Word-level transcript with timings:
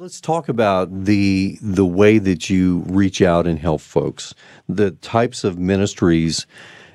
Let's 0.00 0.18
talk 0.18 0.48
about 0.48 1.04
the 1.04 1.58
the 1.60 1.84
way 1.84 2.16
that 2.16 2.48
you 2.48 2.84
reach 2.86 3.20
out 3.20 3.46
and 3.46 3.58
help 3.58 3.82
folks. 3.82 4.34
The 4.66 4.92
types 4.92 5.44
of 5.44 5.58
ministries 5.58 6.46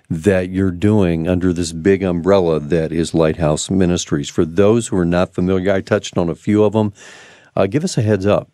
that 0.10 0.50
you're 0.50 0.72
doing 0.72 1.28
under 1.28 1.54
this 1.54 1.72
big 1.72 2.02
umbrella 2.02 2.60
that 2.60 2.92
is 2.92 3.14
Lighthouse 3.14 3.70
Ministries. 3.70 4.28
For 4.28 4.44
those 4.44 4.88
who 4.88 4.98
are 4.98 5.06
not 5.06 5.36
familiar, 5.36 5.72
I 5.72 5.82
touched 5.82 6.18
on 6.18 6.30
a 6.30 6.34
few 6.34 6.64
of 6.64 6.74
them. 6.74 6.94
Uh, 7.56 7.68
give 7.68 7.84
us 7.84 7.96
a 7.96 8.02
heads 8.02 8.26
up. 8.26 8.50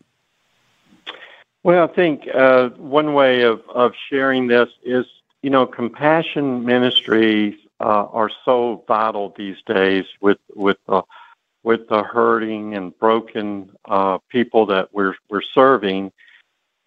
Well, 1.64 1.86
I 1.90 1.96
think 1.96 2.28
uh, 2.36 2.72
one 2.72 3.14
way 3.14 3.44
of, 3.44 3.62
of 3.74 3.94
sharing 4.10 4.48
this 4.48 4.68
is, 4.84 5.06
you 5.44 5.50
know, 5.50 5.66
compassion 5.66 6.66
ministries 6.66 7.56
uh, 7.80 8.06
are 8.12 8.30
so 8.44 8.84
vital 8.86 9.34
these 9.38 9.62
days 9.66 10.04
with 10.20 10.40
with 10.54 10.76
the 10.90 11.04
with 11.64 11.88
the 11.90 12.04
hurting 12.04 12.76
and 12.76 12.98
broken 12.98 13.72
uh, 13.86 14.18
people 14.30 14.66
that 14.68 14.90
we're 14.94 15.16
we're 15.30 15.42
serving, 15.42 16.12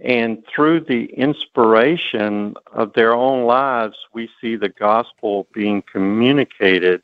and 0.00 0.44
through 0.46 0.80
the 0.80 1.04
inspiration 1.06 2.54
of 2.72 2.92
their 2.94 3.14
own 3.14 3.44
lives, 3.46 3.96
we 4.12 4.28
see 4.40 4.56
the 4.56 4.68
gospel 4.68 5.46
being 5.52 5.82
communicated 5.82 7.02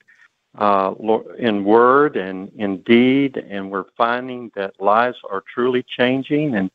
uh, 0.58 0.94
in 1.38 1.64
word 1.64 2.16
and 2.16 2.50
in 2.56 2.78
deed, 2.82 3.36
and 3.36 3.70
we're 3.70 3.86
finding 3.96 4.50
that 4.56 4.80
lives 4.80 5.18
are 5.30 5.44
truly 5.52 5.84
changing. 5.84 6.54
And 6.56 6.70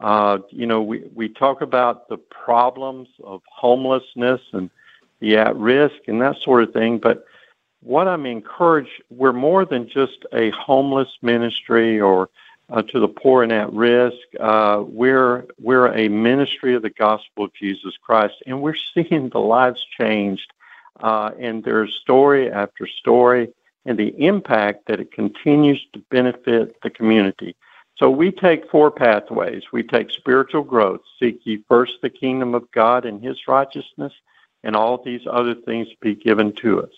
uh, 0.00 0.38
you 0.50 0.66
know, 0.66 0.82
we 0.82 1.04
we 1.14 1.28
talk 1.28 1.60
about 1.60 2.08
the 2.08 2.18
problems 2.18 3.08
of 3.22 3.42
homelessness 3.48 4.40
and 4.52 4.68
the 5.20 5.36
at 5.36 5.54
risk 5.56 6.08
and 6.08 6.20
that 6.20 6.36
sort 6.42 6.64
of 6.64 6.72
thing, 6.72 6.98
but 6.98 7.24
what 7.84 8.08
I'm 8.08 8.24
encouraged, 8.24 9.02
we're 9.10 9.34
more 9.34 9.64
than 9.64 9.88
just 9.88 10.24
a 10.32 10.50
homeless 10.50 11.08
ministry 11.20 12.00
or 12.00 12.30
uh, 12.70 12.80
to 12.82 12.98
the 12.98 13.08
poor 13.08 13.42
and 13.42 13.52
at 13.52 13.70
risk. 13.72 14.16
Uh, 14.40 14.82
we're 14.86 15.44
we're 15.60 15.92
a 15.94 16.08
ministry 16.08 16.74
of 16.74 16.82
the 16.82 16.90
gospel 16.90 17.44
of 17.44 17.52
Jesus 17.52 17.94
Christ, 18.02 18.34
and 18.46 18.62
we're 18.62 18.74
seeing 18.94 19.28
the 19.28 19.38
lives 19.38 19.84
changed. 20.00 20.50
Uh, 21.00 21.32
and 21.38 21.62
there's 21.62 21.94
story 21.94 22.50
after 22.50 22.86
story, 22.86 23.52
and 23.84 23.98
the 23.98 24.14
impact 24.24 24.86
that 24.86 25.00
it 25.00 25.12
continues 25.12 25.84
to 25.92 25.98
benefit 26.10 26.76
the 26.82 26.90
community. 26.90 27.54
So 27.96 28.10
we 28.10 28.30
take 28.30 28.70
four 28.70 28.90
pathways. 28.90 29.64
We 29.72 29.82
take 29.82 30.10
spiritual 30.10 30.62
growth, 30.62 31.00
seek 31.20 31.40
ye 31.44 31.62
first 31.68 31.94
the 32.00 32.10
kingdom 32.10 32.54
of 32.54 32.70
God 32.70 33.04
and 33.04 33.22
His 33.22 33.46
righteousness, 33.46 34.12
and 34.62 34.74
all 34.74 35.02
these 35.02 35.26
other 35.30 35.54
things 35.54 35.88
be 36.00 36.14
given 36.14 36.54
to 36.62 36.82
us. 36.82 36.90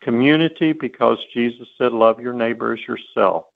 Community, 0.00 0.72
because 0.72 1.18
Jesus 1.32 1.68
said, 1.76 1.92
"Love 1.92 2.20
your 2.20 2.32
neighbor 2.32 2.72
as 2.72 2.86
yourself." 2.86 3.46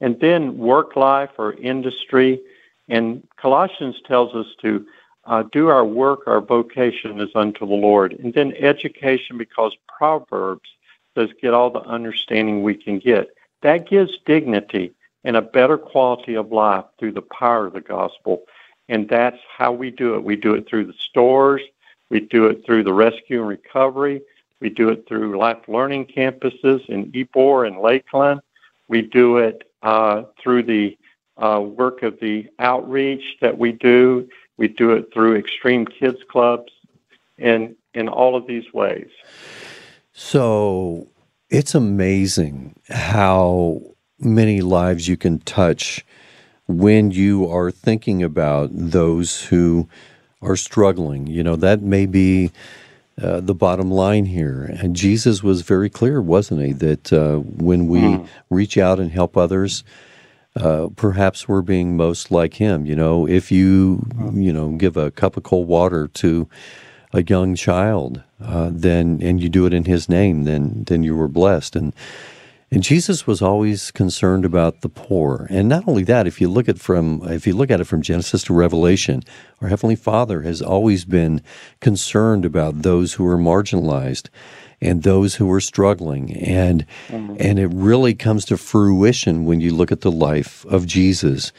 and 0.00 0.18
then 0.20 0.56
work 0.56 0.96
life 0.96 1.30
or 1.38 1.52
industry. 1.54 2.40
And 2.88 3.26
Colossians 3.36 4.00
tells 4.06 4.34
us 4.34 4.46
to 4.62 4.86
uh, 5.24 5.44
do 5.52 5.68
our 5.68 5.84
work, 5.84 6.26
our 6.26 6.40
vocation 6.40 7.20
is 7.20 7.28
unto 7.34 7.66
the 7.66 7.74
Lord. 7.74 8.14
And 8.14 8.32
then 8.32 8.54
education, 8.54 9.36
because 9.38 9.76
Proverbs 9.86 10.68
says, 11.14 11.28
get 11.40 11.54
all 11.54 11.70
the 11.70 11.80
understanding 11.80 12.62
we 12.62 12.74
can 12.74 12.98
get. 12.98 13.28
That 13.62 13.88
gives 13.88 14.18
dignity 14.24 14.92
and 15.24 15.36
a 15.36 15.42
better 15.42 15.76
quality 15.76 16.34
of 16.34 16.50
life 16.50 16.84
through 16.98 17.12
the 17.12 17.22
power 17.22 17.66
of 17.66 17.74
the 17.74 17.80
gospel. 17.80 18.44
And 18.88 19.08
that's 19.08 19.38
how 19.56 19.72
we 19.72 19.90
do 19.90 20.14
it. 20.14 20.24
We 20.24 20.36
do 20.36 20.54
it 20.54 20.66
through 20.66 20.86
the 20.86 20.94
stores, 20.94 21.62
we 22.08 22.20
do 22.20 22.46
it 22.46 22.64
through 22.64 22.84
the 22.84 22.92
rescue 22.92 23.40
and 23.40 23.48
recovery, 23.48 24.22
we 24.60 24.68
do 24.68 24.88
it 24.90 25.06
through 25.08 25.38
life 25.38 25.58
learning 25.68 26.06
campuses 26.06 26.86
in 26.88 27.10
Ybor 27.12 27.66
and 27.66 27.80
Lakeland. 27.80 28.40
We 28.88 29.02
do 29.02 29.38
it 29.38 29.70
uh, 29.82 30.24
through 30.42 30.64
the 30.64 30.98
uh, 31.38 31.60
work 31.60 32.02
of 32.02 32.20
the 32.20 32.48
outreach 32.58 33.38
that 33.40 33.58
we 33.58 33.72
do. 33.72 34.28
We 34.56 34.68
do 34.68 34.90
it 34.90 35.12
through 35.12 35.36
extreme 35.36 35.86
kids 35.86 36.18
clubs 36.28 36.72
and 37.38 37.74
in 37.94 38.08
all 38.08 38.36
of 38.36 38.46
these 38.46 38.72
ways. 38.72 39.08
So 40.12 41.08
it's 41.48 41.74
amazing 41.74 42.78
how 42.88 43.80
many 44.18 44.60
lives 44.60 45.08
you 45.08 45.16
can 45.16 45.38
touch 45.40 46.04
when 46.68 47.10
you 47.10 47.50
are 47.50 47.70
thinking 47.70 48.22
about 48.22 48.68
those 48.72 49.42
who 49.44 49.88
are 50.42 50.56
struggling. 50.56 51.26
You 51.26 51.42
know, 51.42 51.56
that 51.56 51.82
may 51.82 52.06
be 52.06 52.50
uh, 53.22 53.40
the 53.40 53.54
bottom 53.54 53.90
line 53.90 54.26
here. 54.26 54.64
And 54.64 54.96
Jesus 54.96 55.42
was 55.42 55.62
very 55.62 55.90
clear, 55.90 56.20
wasn't 56.20 56.62
he, 56.62 56.72
that 56.74 57.12
uh, 57.12 57.36
when 57.36 57.86
we 57.88 58.00
mm. 58.00 58.28
reach 58.48 58.78
out 58.78 58.98
and 58.98 59.10
help 59.10 59.36
others, 59.36 59.84
uh, 60.56 60.88
perhaps 60.96 61.48
we're 61.48 61.62
being 61.62 61.96
most 61.96 62.30
like 62.30 62.54
him. 62.54 62.86
You 62.86 62.96
know, 62.96 63.26
if 63.26 63.52
you, 63.52 63.96
hmm. 64.16 64.40
you 64.40 64.52
know, 64.52 64.70
give 64.70 64.96
a 64.96 65.12
cup 65.12 65.36
of 65.36 65.44
cold 65.44 65.68
water 65.68 66.08
to 66.08 66.48
a 67.12 67.22
young 67.22 67.54
child, 67.54 68.22
uh, 68.42 68.70
then 68.72 69.20
and 69.22 69.42
you 69.42 69.48
do 69.48 69.66
it 69.66 69.74
in 69.74 69.84
His 69.84 70.08
name, 70.08 70.44
then 70.44 70.84
then 70.86 71.02
you 71.02 71.16
were 71.16 71.28
blessed. 71.28 71.76
And 71.76 71.92
and 72.72 72.84
Jesus 72.84 73.26
was 73.26 73.42
always 73.42 73.90
concerned 73.90 74.44
about 74.44 74.82
the 74.82 74.88
poor. 74.88 75.48
And 75.50 75.68
not 75.68 75.88
only 75.88 76.04
that, 76.04 76.28
if 76.28 76.40
you 76.40 76.48
look 76.48 76.68
at 76.68 76.78
from 76.78 77.20
if 77.28 77.44
you 77.46 77.54
look 77.54 77.70
at 77.70 77.80
it 77.80 77.86
from 77.86 78.00
Genesis 78.00 78.44
to 78.44 78.54
Revelation, 78.54 79.24
our 79.60 79.68
heavenly 79.68 79.96
Father 79.96 80.42
has 80.42 80.62
always 80.62 81.04
been 81.04 81.42
concerned 81.80 82.44
about 82.44 82.82
those 82.82 83.14
who 83.14 83.26
are 83.26 83.36
marginalized 83.36 84.28
and 84.80 85.02
those 85.02 85.34
who 85.34 85.50
are 85.50 85.60
struggling. 85.60 86.32
And 86.32 86.86
mm-hmm. 87.08 87.36
and 87.40 87.58
it 87.58 87.70
really 87.74 88.14
comes 88.14 88.44
to 88.46 88.56
fruition 88.56 89.46
when 89.46 89.60
you 89.60 89.74
look 89.74 89.90
at 89.90 90.02
the 90.02 90.12
life 90.12 90.64
of 90.66 90.86
Jesus. 90.86 91.52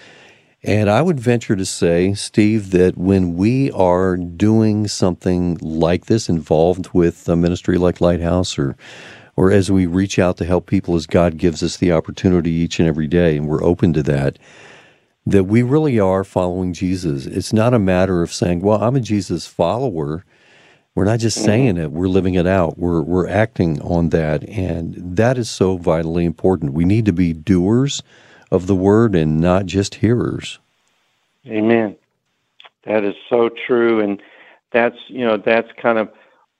And 0.64 0.90
I 0.90 1.02
would 1.02 1.20
venture 1.20 1.56
to 1.56 1.66
say, 1.66 2.14
Steve, 2.14 2.70
that 2.70 2.96
when 2.96 3.36
we 3.36 3.72
are 3.72 4.16
doing 4.16 4.88
something 4.88 5.58
like 5.60 6.06
this, 6.06 6.30
involved 6.30 6.90
with 6.94 7.28
a 7.28 7.36
ministry 7.36 7.80
like 7.80 8.00
Lighthouse 8.00 8.60
or 8.60 8.78
or 9.36 9.52
as 9.52 9.72
we 9.72 9.86
reach 9.86 10.20
out 10.20 10.38
to 10.38 10.46
help 10.46 10.68
people 10.68 10.96
as 10.96 11.08
God 11.08 11.38
gives 11.38 11.64
us 11.64 11.78
the 11.78 11.92
opportunity 11.92 12.52
each 12.52 12.80
and 12.80 12.88
every 12.88 13.08
day, 13.08 13.38
and 13.38 13.48
we're 13.48 13.64
open 13.64 13.94
to 13.94 14.04
that, 14.04 14.38
that 15.26 15.44
we 15.46 15.62
really 15.62 16.00
are 16.00 16.24
following 16.24 16.74
Jesus. 16.74 17.26
It's 17.26 17.54
not 17.54 17.74
a 17.74 17.80
matter 17.80 18.22
of 18.22 18.34
saying, 18.34 18.62
well, 18.62 18.82
I'm 18.82 18.96
a 18.96 19.00
Jesus 19.00 19.48
follower. 19.48 20.26
We're 20.94 21.06
not 21.06 21.20
just 21.20 21.42
saying 21.42 21.78
it, 21.78 21.92
we're 21.92 22.10
living 22.10 22.34
it 22.34 22.46
out. 22.46 22.78
We're, 22.78 23.02
we're 23.02 23.30
acting 23.30 23.82
on 23.82 24.10
that. 24.10 24.44
And 24.50 25.16
that 25.16 25.38
is 25.38 25.50
so 25.50 25.78
vitally 25.78 26.26
important. 26.26 26.74
We 26.74 26.84
need 26.84 27.06
to 27.06 27.14
be 27.14 27.32
doers 27.32 28.04
of 28.52 28.68
the 28.68 28.76
word 28.76 29.16
and 29.16 29.40
not 29.40 29.68
just 29.68 29.96
hearers. 29.96 30.60
Amen. 31.48 31.96
That 32.84 33.06
is 33.06 33.16
so 33.30 33.50
true. 33.68 34.02
And 34.02 34.22
that's, 34.74 34.98
you 35.08 35.26
know, 35.26 35.38
that's 35.38 35.70
kind 35.82 35.98
of 35.98 36.10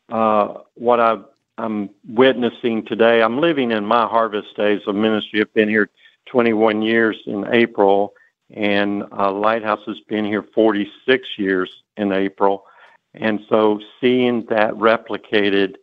uh, 0.10 0.62
what 0.76 1.00
I've 1.02 1.26
I'm 1.58 1.90
witnessing 2.08 2.86
today. 2.86 3.22
I'm 3.22 3.40
living 3.40 3.72
in 3.72 3.86
my 3.86 4.08
harvest 4.08 4.56
days 4.56 4.82
of 4.88 4.96
ministry. 4.96 5.42
I've 5.42 5.54
been 5.54 5.70
here 5.70 5.90
21 6.28 6.82
years 6.82 7.18
in 7.26 7.46
April, 7.54 8.14
and 8.54 9.04
uh, 9.12 9.32
Lighthouse 9.32 9.82
has 9.86 10.00
been 10.08 10.26
here 10.26 10.44
46 10.54 11.28
years 11.38 11.84
in 11.98 12.12
April. 12.12 12.66
And 13.14 13.42
so 13.50 13.80
seeing 14.00 14.46
that 14.50 14.74
replicated, 14.74 15.76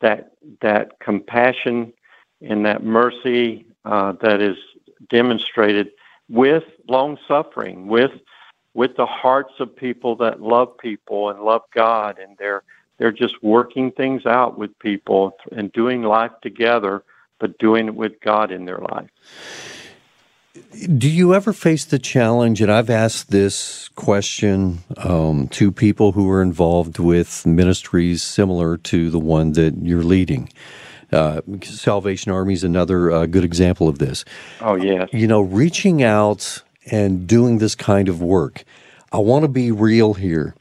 that 0.00 0.32
that 0.62 0.98
compassion 1.00 1.92
and 2.40 2.64
that 2.64 2.82
mercy 2.82 3.66
uh, 3.84 4.12
that 4.22 4.40
is 4.40 4.56
demonstrated 5.10 5.90
with 6.28 6.64
long 6.88 7.18
suffering, 7.28 7.86
with 7.86 8.12
with 8.72 8.96
the 8.96 9.06
hearts 9.06 9.54
of 9.58 9.74
people 9.76 10.16
that 10.16 10.40
love 10.40 10.78
people 10.78 11.28
and 11.30 11.40
love 11.40 11.62
God, 11.74 12.18
and 12.18 12.36
they're 12.38 12.62
they're 13.00 13.10
just 13.10 13.42
working 13.42 13.90
things 13.90 14.26
out 14.26 14.58
with 14.58 14.78
people 14.78 15.32
and 15.52 15.72
doing 15.72 16.02
life 16.02 16.32
together, 16.42 17.02
but 17.38 17.56
doing 17.58 17.86
it 17.86 17.94
with 17.94 18.20
God 18.20 18.52
in 18.52 18.66
their 18.66 18.78
life. 18.78 19.08
Do 20.98 21.08
you 21.08 21.34
ever 21.34 21.54
face 21.54 21.86
the 21.86 21.98
challenge? 21.98 22.60
And 22.60 22.70
I've 22.70 22.90
asked 22.90 23.30
this 23.30 23.88
question 23.94 24.80
um, 24.98 25.48
to 25.48 25.72
people 25.72 26.12
who 26.12 26.30
are 26.30 26.42
involved 26.42 26.98
with 26.98 27.46
ministries 27.46 28.22
similar 28.22 28.76
to 28.76 29.08
the 29.08 29.18
one 29.18 29.52
that 29.52 29.78
you're 29.82 30.02
leading. 30.02 30.52
Uh, 31.10 31.40
Salvation 31.62 32.30
Army 32.30 32.52
is 32.52 32.64
another 32.64 33.10
uh, 33.10 33.24
good 33.24 33.44
example 33.44 33.88
of 33.88 33.98
this. 33.98 34.26
Oh, 34.60 34.74
yeah. 34.74 35.06
You 35.10 35.26
know, 35.26 35.40
reaching 35.40 36.02
out 36.02 36.62
and 36.90 37.26
doing 37.26 37.58
this 37.58 37.74
kind 37.74 38.10
of 38.10 38.20
work. 38.20 38.64
I 39.10 39.18
want 39.18 39.44
to 39.44 39.48
be 39.48 39.72
real 39.72 40.14
here. 40.14 40.54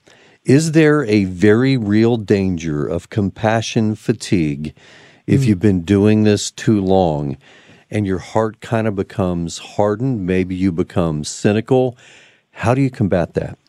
Is 0.50 0.72
there 0.72 1.06
a 1.06 1.26
very 1.26 1.78
real 1.78 2.18
danger 2.18 2.84
of 2.84 3.12
compassion 3.12 3.94
fatigue 3.94 4.74
if 5.28 5.42
mm. 5.42 5.46
you've 5.46 5.60
been 5.60 5.84
doing 5.84 6.24
this 6.24 6.50
too 6.50 6.82
long 6.82 7.38
and 7.92 8.08
your 8.08 8.18
heart 8.18 8.60
kind 8.60 8.88
of 8.88 8.96
becomes 8.96 9.60
hardened? 9.60 10.26
Maybe 10.26 10.56
you 10.56 10.72
become 10.72 11.24
cynical. 11.24 11.96
How 12.50 12.74
do 12.74 12.82
you 12.82 12.90
combat 12.90 13.36
that? 13.36 13.60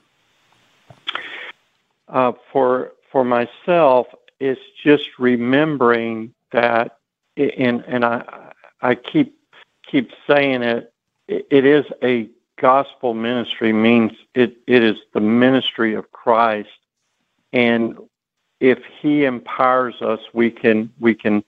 Uh, 2.09 2.33
for 2.51 2.93
for 3.13 3.27
myself, 3.27 4.07
it's 4.39 4.63
just 4.83 5.05
remembering 5.19 6.33
that, 6.53 6.97
and 7.37 7.85
and 7.87 8.07
I 8.07 8.53
I 8.81 8.95
keep 8.95 9.39
keep 9.87 10.13
saying 10.27 10.63
it. 10.63 10.95
It 11.29 11.67
is 11.67 11.85
a 12.03 12.31
gospel 12.61 13.15
ministry 13.15 13.73
means 13.73 14.13
it, 14.35 14.59
it 14.67 14.85
is 14.85 14.97
the 15.15 15.21
ministry 15.21 15.95
of 15.95 16.13
Christ. 16.13 16.69
And 17.53 17.99
if 18.61 18.79
he 19.01 19.25
empowers 19.25 20.01
us, 20.03 20.21
we 20.35 20.51
can 20.51 20.93
we 21.01 21.15
can 21.15 21.43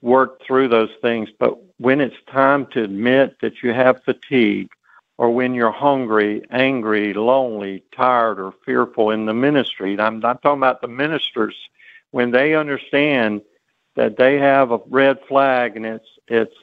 work 0.00 0.42
through 0.42 0.68
those 0.68 0.90
things. 1.02 1.28
But 1.38 1.58
when 1.78 2.00
it's 2.00 2.16
time 2.26 2.66
to 2.72 2.82
admit 2.82 3.36
that 3.40 3.62
you 3.62 3.72
have 3.72 4.02
fatigue, 4.04 4.70
or 5.18 5.30
when 5.30 5.54
you're 5.54 5.70
hungry, 5.70 6.42
angry, 6.50 7.14
lonely, 7.14 7.84
tired, 7.94 8.40
or 8.40 8.52
fearful 8.64 9.10
in 9.10 9.26
the 9.26 9.34
ministry, 9.34 9.98
I'm 10.00 10.18
not 10.18 10.42
talking 10.42 10.58
about 10.58 10.80
the 10.80 10.88
ministers, 10.88 11.54
when 12.10 12.30
they 12.30 12.54
understand 12.54 13.42
that 13.96 14.16
they 14.16 14.38
have 14.38 14.72
a 14.72 14.80
red 14.88 15.18
flag 15.28 15.76
and 15.76 15.86
it's 15.86 16.08
it's 16.26 16.56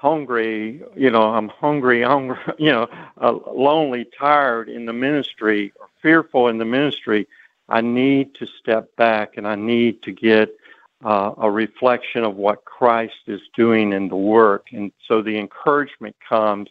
hungry, 0.00 0.82
you 0.96 1.10
know, 1.10 1.34
I'm 1.34 1.48
hungry, 1.48 2.02
hungry, 2.14 2.38
you 2.58 2.72
know, 2.72 2.88
uh, 3.20 3.32
lonely, 3.52 4.06
tired 4.18 4.68
in 4.68 4.86
the 4.86 4.92
ministry, 4.92 5.72
or 5.78 5.88
fearful 6.00 6.48
in 6.48 6.58
the 6.58 6.64
ministry, 6.64 7.28
I 7.68 7.82
need 7.82 8.34
to 8.36 8.46
step 8.58 8.96
back 8.96 9.36
and 9.36 9.46
I 9.46 9.54
need 9.54 10.02
to 10.02 10.12
get 10.12 10.56
uh, 11.04 11.32
a 11.38 11.50
reflection 11.50 12.24
of 12.24 12.34
what 12.36 12.64
Christ 12.64 13.22
is 13.26 13.40
doing 13.54 13.92
in 13.92 14.08
the 14.08 14.16
work. 14.16 14.66
And 14.72 14.90
so 15.06 15.22
the 15.22 15.38
encouragement 15.38 16.16
comes 16.26 16.68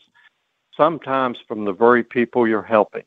sometimes 0.76 1.38
from 1.48 1.66
the 1.66 1.74
very 1.74 2.04
people 2.04 2.48
you're 2.48 2.62
helping. 2.62 3.04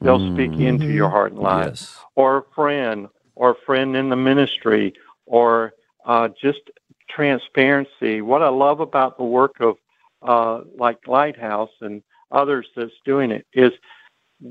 They'll 0.00 0.18
mm-hmm. 0.18 0.34
speak 0.34 0.60
into 0.60 0.86
your 0.86 1.10
heart 1.10 1.32
and 1.32 1.40
life, 1.40 1.66
yes. 1.68 1.98
or 2.14 2.38
a 2.38 2.44
friend, 2.54 3.08
or 3.34 3.50
a 3.50 3.60
friend 3.66 3.94
in 3.94 4.08
the 4.08 4.16
ministry, 4.16 4.94
or 5.26 5.74
uh, 6.06 6.28
just 6.40 6.70
transparency. 7.14 8.20
What 8.20 8.42
I 8.42 8.48
love 8.48 8.80
about 8.80 9.16
the 9.18 9.24
work 9.24 9.60
of 9.60 9.76
uh, 10.22 10.62
like 10.76 10.98
Lighthouse 11.06 11.70
and 11.80 12.02
others 12.30 12.66
that's 12.76 12.92
doing 13.04 13.30
it 13.30 13.46
is 13.52 13.72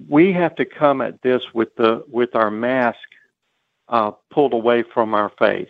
we 0.08 0.32
have 0.34 0.56
to 0.56 0.66
come 0.66 1.02
at 1.02 1.22
this 1.22 1.42
with 1.54 1.76
the 1.76 2.04
with 2.12 2.36
our 2.36 2.52
mask 2.52 2.98
uh, 3.88 4.12
pulled 4.32 4.54
away 4.54 4.84
from 4.94 5.14
our 5.14 5.32
face. 5.40 5.68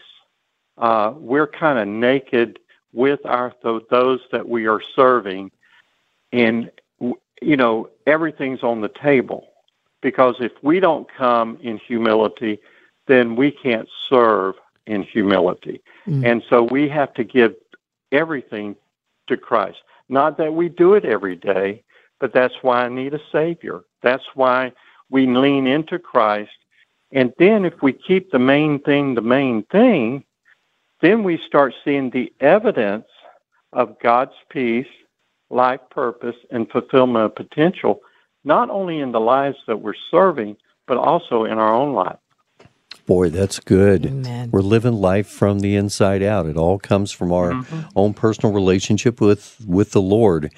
Uh, 0.78 1.14
we're 1.16 1.48
kind 1.48 1.80
of 1.80 1.88
naked 1.88 2.60
with 2.94 3.20
our 3.26 3.54
th- 3.64 3.84
those 3.90 4.20
that 4.32 4.48
we 4.48 4.68
are 4.68 4.82
serving, 4.96 5.52
and 6.32 6.72
you 7.00 7.58
know 7.58 7.90
everything's 8.08 8.64
on 8.64 8.82
the 8.82 8.92
table 9.02 9.48
because 10.02 10.36
if 10.40 10.52
we 10.62 10.80
don't 10.80 11.08
come 11.18 11.58
in 11.62 11.78
humility, 11.78 12.60
then 13.08 13.36
we 13.36 13.52
can't 13.52 13.88
serve 14.10 14.56
in 14.90 15.04
humility. 15.04 15.82
Mm. 16.08 16.26
And 16.26 16.44
so 16.50 16.64
we 16.64 16.90
have 16.90 17.14
to 17.14 17.24
give 17.24 17.56
everything 18.12 18.76
to 19.28 19.38
Christ. 19.38 19.78
Not 20.10 20.38
that 20.38 20.54
we 20.54 20.70
do 20.70 20.96
it 20.96 21.06
every 21.06 21.36
day, 21.36 21.84
but 22.20 22.34
that's 22.34 22.56
why 22.62 22.86
I 22.86 22.90
need 22.90 23.14
a 23.14 23.20
Savior. 23.32 23.82
That's 24.02 24.24
why 24.34 24.74
we 25.10 25.28
lean 25.28 25.68
into 25.68 26.00
Christ. 26.00 26.52
And 27.12 27.34
then 27.40 27.66
if 27.66 27.82
we 27.82 27.94
keep 27.94 28.32
the 28.32 28.40
main 28.40 28.80
thing 28.80 29.16
the 29.16 29.22
main 29.22 29.64
thing, 29.72 30.24
then 31.02 31.24
we 31.24 31.40
start 31.48 31.74
seeing 31.84 32.10
the 32.10 32.32
evidence 32.40 33.08
of 33.74 34.00
God's 34.00 34.34
peace, 34.50 34.88
life 35.50 35.80
purpose, 35.90 36.36
and 36.52 36.70
fulfillment 36.70 37.26
of 37.26 37.36
potential, 37.36 38.02
not 38.44 38.70
only 38.70 39.00
in 39.00 39.12
the 39.12 39.20
lives 39.20 39.58
that 39.68 39.82
we're 39.82 39.94
serving, 40.12 40.58
but 40.88 40.98
also 40.98 41.46
in 41.46 41.58
our 41.58 41.74
own 41.74 41.94
life. 41.94 42.18
Boy, 43.10 43.32
that's 43.32 43.60
good. 43.60 44.06
Amen. 44.06 44.52
We're 44.52 44.62
living 44.62 44.94
life 44.94 45.26
from 45.26 45.62
the 45.62 45.76
inside 45.76 46.22
out. 46.22 46.46
It 46.46 46.58
all 46.58 46.78
comes 46.78 47.12
from 47.12 47.32
our 47.34 47.54
mm-hmm. 47.54 47.80
own 47.96 48.14
personal 48.14 48.54
relationship 48.54 49.20
with 49.20 49.60
with 49.66 49.94
the 49.94 50.02
Lord. 50.02 50.54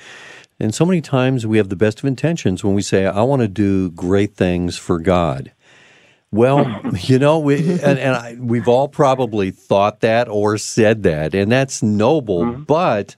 And 0.60 0.76
so 0.76 0.86
many 0.86 1.00
times 1.00 1.48
we 1.48 1.58
have 1.60 1.70
the 1.70 1.78
best 1.78 2.00
of 2.00 2.06
intentions 2.06 2.62
when 2.62 2.74
we 2.74 2.82
say, 2.82 3.06
I 3.06 3.22
want 3.22 3.42
to 3.42 3.48
do 3.48 3.90
great 3.92 4.36
things 4.36 4.78
for 4.78 5.00
God. 5.00 5.54
Well, 6.30 6.82
you 7.00 7.20
know, 7.20 7.40
we, 7.40 7.56
and, 7.80 7.98
and 7.98 8.16
I, 8.18 8.36
we've 8.38 8.68
all 8.68 8.90
probably 8.90 9.52
thought 9.52 10.02
that 10.02 10.28
or 10.28 10.58
said 10.58 11.04
that, 11.04 11.34
and 11.34 11.50
that's 11.50 11.82
noble. 11.82 12.44
Mm-hmm. 12.44 12.64
But 12.64 13.16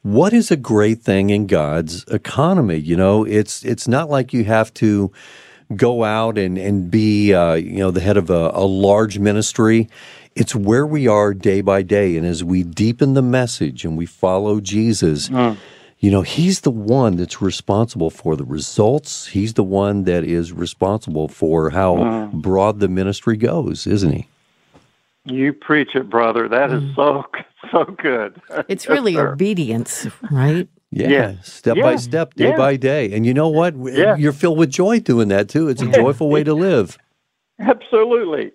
what 0.00 0.32
is 0.32 0.50
a 0.50 0.56
great 0.56 1.02
thing 1.02 1.28
in 1.28 1.46
God's 1.46 2.04
economy? 2.04 2.76
You 2.76 2.96
know, 2.96 3.24
it's 3.24 3.62
it's 3.62 3.86
not 3.86 4.08
like 4.08 4.32
you 4.32 4.44
have 4.44 4.72
to 4.74 5.12
go 5.76 6.04
out 6.04 6.38
and 6.38 6.58
and 6.58 6.90
be 6.90 7.34
uh, 7.34 7.54
you 7.54 7.78
know 7.78 7.90
the 7.90 8.00
head 8.00 8.16
of 8.16 8.30
a, 8.30 8.50
a 8.54 8.64
large 8.64 9.18
ministry. 9.18 9.88
It's 10.34 10.54
where 10.54 10.86
we 10.86 11.06
are 11.06 11.32
day 11.32 11.60
by 11.60 11.82
day, 11.82 12.16
and 12.16 12.26
as 12.26 12.42
we 12.42 12.64
deepen 12.64 13.14
the 13.14 13.22
message 13.22 13.84
and 13.84 13.96
we 13.96 14.06
follow 14.06 14.60
Jesus. 14.60 15.28
Mm 15.28 15.56
you 16.04 16.10
know, 16.10 16.20
he's 16.20 16.60
the 16.60 16.70
one 16.70 17.16
that's 17.16 17.40
responsible 17.40 18.10
for 18.10 18.36
the 18.36 18.44
results. 18.44 19.26
He's 19.26 19.54
the 19.54 19.64
one 19.64 20.04
that 20.04 20.22
is 20.22 20.52
responsible 20.52 21.28
for 21.28 21.70
how 21.70 21.96
mm. 21.96 22.32
broad 22.32 22.78
the 22.78 22.88
ministry 22.88 23.38
goes, 23.38 23.86
isn't 23.86 24.12
he? 24.12 24.28
You 25.24 25.54
preach 25.54 25.94
it, 25.94 26.10
brother. 26.10 26.46
That 26.46 26.70
is 26.70 26.82
mm. 26.82 26.94
so 26.94 27.24
so 27.72 27.84
good. 27.84 28.38
It's 28.68 28.86
really 28.86 29.16
obedience, 29.16 30.06
right? 30.30 30.68
Yeah, 30.94 31.08
yeah. 31.08 31.40
step 31.42 31.76
yeah. 31.76 31.82
by 31.82 31.96
step, 31.96 32.34
day 32.34 32.50
yeah. 32.50 32.56
by 32.56 32.76
day. 32.76 33.12
And 33.12 33.26
you 33.26 33.34
know 33.34 33.48
what? 33.48 33.74
You're 33.76 34.32
filled 34.32 34.58
with 34.58 34.70
joy 34.70 35.00
doing 35.00 35.28
that 35.28 35.48
too. 35.48 35.68
It's 35.68 35.82
a 35.82 35.88
joyful 35.88 36.30
way 36.30 36.44
to 36.44 36.54
live. 36.54 36.98
Absolutely. 37.58 38.52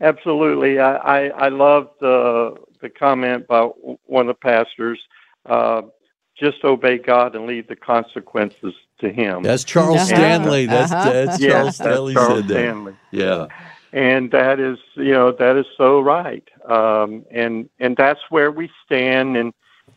Absolutely. 0.00 0.78
I, 0.78 0.96
I, 0.96 1.26
I 1.28 1.48
love 1.48 1.90
the, 2.00 2.54
the 2.80 2.88
comment 2.88 3.46
by 3.46 3.62
one 4.06 4.28
of 4.28 4.36
the 4.36 4.40
pastors. 4.40 4.98
Uh, 5.44 5.82
just 6.38 6.64
obey 6.64 6.96
God 6.98 7.34
and 7.34 7.46
leave 7.46 7.68
the 7.68 7.76
consequences 7.76 8.74
to 9.00 9.12
Him. 9.12 9.42
That's 9.42 9.64
Charles 9.64 9.96
uh-huh. 9.96 10.06
Stanley. 10.06 10.66
That's, 10.66 10.92
uh-huh. 10.92 11.12
that's 11.12 11.40
yeah, 11.40 11.50
Charles 11.50 11.74
Stanley 11.76 12.14
that's 12.14 12.26
Charles 12.26 12.40
said 12.46 12.50
Stanley. 12.50 12.92
that. 13.12 13.18
Yeah. 13.18 13.46
And 13.92 14.30
that 14.30 14.60
is, 14.60 14.78
you 14.94 15.12
know, 15.12 15.30
that 15.32 15.56
is 15.56 15.66
so 15.76 16.00
right. 16.00 16.46
Um, 16.68 17.24
and 17.30 17.68
and 17.78 17.96
that's 17.96 18.20
where 18.30 18.50
we 18.50 18.70
stand 18.84 19.36
and 19.36 19.54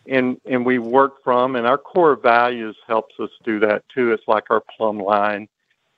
and 0.08 0.40
and 0.46 0.66
we 0.66 0.80
work 0.80 1.24
from 1.24 1.56
and 1.56 1.68
our 1.68 1.78
core 1.78 2.16
values 2.16 2.76
helps 2.88 3.16
us 3.20 3.30
do 3.44 3.60
that 3.60 3.84
too. 3.94 4.12
It's 4.12 4.28
like 4.28 4.46
our 4.50 4.64
plumb 4.78 5.00
line. 5.00 5.48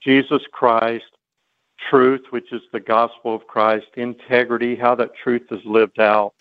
Jesus 0.01 0.41
Christ, 0.51 1.05
truth, 1.89 2.21
which 2.31 2.51
is 2.51 2.61
the 2.71 2.79
gospel 2.79 3.35
of 3.35 3.47
Christ, 3.47 3.87
integrity, 3.95 4.75
how 4.75 4.95
that 4.95 5.11
truth 5.15 5.43
is 5.51 5.63
lived 5.65 5.99
out, 5.99 6.33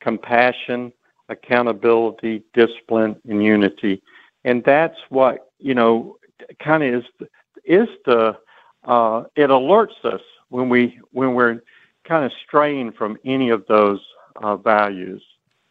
compassion, 0.00 0.92
accountability, 1.28 2.42
discipline, 2.54 3.16
and 3.28 3.42
unity. 3.42 4.02
And 4.44 4.62
that's 4.64 4.96
what, 5.08 5.50
you 5.58 5.74
know, 5.74 6.16
kind 6.60 6.82
of 6.82 6.94
is, 6.94 7.28
is 7.64 7.88
the, 8.06 8.36
uh, 8.84 9.24
it 9.36 9.50
alerts 9.50 10.04
us 10.04 10.22
when 10.48 10.68
we, 10.68 11.00
when 11.10 11.34
we're 11.34 11.60
kind 12.06 12.24
of 12.24 12.32
straying 12.46 12.92
from 12.92 13.18
any 13.24 13.50
of 13.50 13.66
those 13.66 14.00
uh, 14.36 14.56
values. 14.56 15.22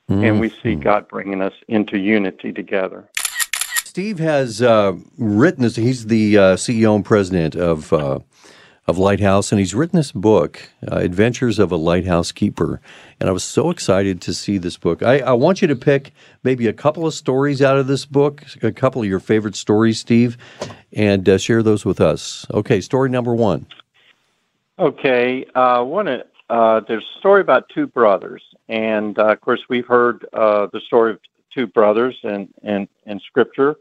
Mm-hmm. 0.10 0.24
And 0.24 0.40
we 0.40 0.50
see 0.50 0.74
mm-hmm. 0.74 0.82
God 0.82 1.08
bringing 1.08 1.42
us 1.42 1.54
into 1.68 1.98
unity 1.98 2.54
together. 2.54 3.10
Steve 3.84 4.20
has 4.20 4.62
uh, 4.62 4.96
written 5.18 5.64
this. 5.64 5.76
He's 5.76 6.08
the 6.08 6.38
uh, 6.38 6.42
CEO 6.56 6.96
and 6.96 7.04
president 7.04 7.56
of 7.56 7.92
uh, 7.92 8.20
of 8.88 8.98
Lighthouse, 8.98 9.52
and 9.52 9.60
he's 9.60 9.76
written 9.76 9.98
this 9.98 10.14
book, 10.14 10.70
uh, 10.90 10.96
Adventures 10.96 11.60
of 11.60 11.72
a 11.72 11.76
Lighthouse 11.76 12.32
Keeper. 12.32 12.80
And 13.20 13.30
I 13.30 13.34
was 13.34 13.44
so 13.44 13.70
excited 13.70 14.22
to 14.22 14.34
see 14.34 14.58
this 14.58 14.78
book. 14.78 15.04
I, 15.04 15.20
I, 15.20 15.34
want 15.34 15.62
you 15.62 15.68
to 15.68 15.76
pick 15.76 16.14
maybe 16.44 16.68
a 16.68 16.74
couple 16.74 17.06
of 17.06 17.14
stories 17.14 17.62
out 17.62 17.78
of 17.78 17.88
this 17.88 18.06
book, 18.06 18.46
a 18.64 18.72
couple 18.72 19.02
of 19.02 19.08
your 19.08 19.20
favorite 19.20 19.58
stories, 19.58 20.00
Steve, 20.00 20.38
and 20.94 21.28
uh, 21.28 21.38
share 21.38 21.62
those 21.62 21.84
with 21.84 22.00
us. 22.00 22.46
Okay, 22.54 22.80
story 22.80 23.10
number 23.10 23.36
one. 23.36 23.66
Okay, 24.80 25.46
uh, 25.54 25.84
one. 25.84 26.24
Uh, 26.50 26.82
there's 26.88 27.04
a 27.16 27.20
story 27.20 27.42
about 27.42 27.68
two 27.70 27.88
brothers, 27.88 28.44
and 28.70 29.20
uh, 29.20 29.28
of 29.28 29.42
course 29.42 29.62
we've 29.70 29.88
heard 29.88 30.26
uh, 30.34 30.68
the 30.72 30.80
story 30.82 31.12
of 31.12 31.20
two 31.54 31.68
brothers 31.68 32.18
in 32.24 32.50
in, 32.64 32.88
in 33.06 33.20
Scripture, 33.20 33.76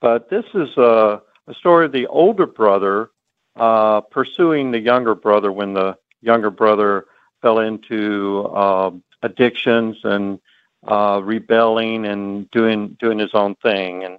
but 0.00 0.28
this 0.28 0.44
is 0.54 0.68
a, 0.76 1.22
a 1.46 1.54
story 1.54 1.86
of 1.86 1.92
the 1.92 2.06
older 2.08 2.46
brother 2.46 3.10
uh, 3.56 4.00
pursuing 4.00 4.70
the 4.70 4.80
younger 4.80 5.14
brother 5.14 5.52
when 5.52 5.74
the 5.74 5.96
younger 6.20 6.50
brother 6.50 7.06
fell 7.42 7.60
into 7.60 8.42
uh, 8.54 8.90
addictions 9.22 9.96
and 10.04 10.40
uh, 10.86 11.20
rebelling 11.22 12.06
and 12.06 12.50
doing 12.50 12.96
doing 13.00 13.18
his 13.18 13.34
own 13.34 13.54
thing. 13.56 14.04
And 14.04 14.18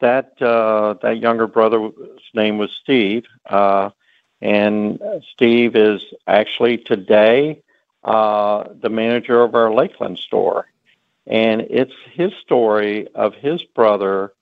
that 0.00 0.40
uh, 0.42 0.94
that 1.02 1.18
younger 1.20 1.46
brother's 1.46 1.92
name 2.34 2.58
was 2.58 2.70
Steve, 2.82 3.24
and 4.40 5.00
Steve 5.32 5.76
is 5.76 6.02
actually 6.26 6.78
today 6.78 7.62
uh, 8.04 8.64
the 8.80 8.88
manager 8.88 9.42
of 9.42 9.54
our 9.54 9.72
Lakeland 9.72 10.18
store. 10.18 10.66
And 11.26 11.62
it's 11.62 11.94
his 12.12 12.32
story 12.40 13.08
of 13.14 13.34
his 13.34 13.62
brother 13.62 14.32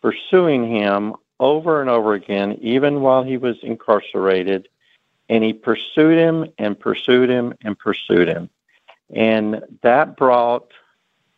pursuing 0.00 0.68
him 0.68 1.14
over 1.38 1.80
and 1.80 1.90
over 1.90 2.14
again, 2.14 2.58
even 2.60 3.00
while 3.00 3.22
he 3.22 3.36
was 3.36 3.56
incarcerated. 3.62 4.68
And 5.28 5.44
he 5.44 5.52
pursued 5.52 6.18
him 6.18 6.46
and 6.58 6.78
pursued 6.78 7.28
him 7.28 7.54
and 7.62 7.78
pursued 7.78 8.28
him. 8.28 8.48
And 9.14 9.62
that 9.82 10.16
brought 10.16 10.72